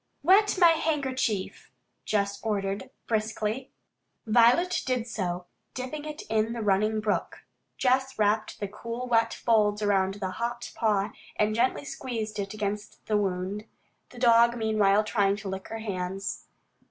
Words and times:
"Wet 0.23 0.57
my 0.59 0.71
handkerchief," 0.71 1.69
Jess 2.05 2.39
ordered 2.41 2.89
briskly. 3.05 3.69
Violet 4.25 4.81
did 4.87 5.05
so, 5.05 5.45
dipping 5.75 6.05
it 6.05 6.23
in 6.27 6.53
the 6.53 6.63
running 6.63 7.01
brook. 7.01 7.43
Jess 7.77 8.17
wrapped 8.17 8.59
the 8.59 8.67
cool, 8.67 9.05
wet 9.05 9.31
folds 9.31 9.83
around 9.83 10.15
the 10.15 10.31
hot 10.31 10.71
paw, 10.73 11.11
and 11.35 11.53
gently 11.53 11.85
squeezed 11.85 12.39
it 12.39 12.55
against 12.55 13.05
the 13.05 13.15
wound, 13.17 13.65
the 14.09 14.17
dog 14.17 14.57
meanwhile 14.57 15.03
trying 15.03 15.35
to 15.35 15.47
lick 15.47 15.67
her 15.67 15.77
hands. 15.77 16.47